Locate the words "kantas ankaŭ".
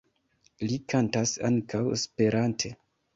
0.93-1.83